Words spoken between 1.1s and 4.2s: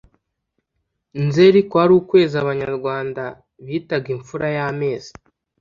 Nzeri kwari ukwezi Abanyarwanda bitaga